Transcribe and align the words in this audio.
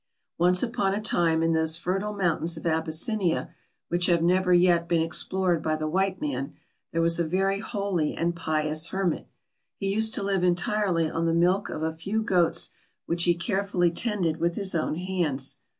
Once 0.39 0.63
upon 0.63 0.95
a 0.95 0.99
time 0.99 1.43
in 1.43 1.53
those 1.53 1.77
fertile 1.77 2.11
mountains 2.11 2.57
of 2.57 2.65
Abyssinia 2.65 3.53
which 3.87 4.07
have 4.07 4.23
never 4.23 4.51
yet 4.51 4.87
been 4.87 5.03
explored 5.03 5.61
by 5.61 5.75
the 5.75 5.87
white 5.87 6.19
man, 6.19 6.55
there 6.91 7.03
was 7.03 7.19
a 7.19 7.23
very 7.27 7.59
holy 7.59 8.15
and 8.15 8.35
pious 8.35 8.87
hermit. 8.87 9.27
He 9.77 9.93
used 9.93 10.15
to 10.15 10.23
live 10.23 10.43
entirely 10.43 11.07
on 11.07 11.27
the 11.27 11.33
milk 11.35 11.69
of 11.69 11.83
a 11.83 11.93
few 11.93 12.23
goats 12.23 12.71
which 13.05 13.25
he 13.25 13.35
carefully 13.35 13.91
tended 13.91 14.37
with 14.37 14.55
his 14.55 14.73
own 14.73 14.95
hands. 14.95 15.57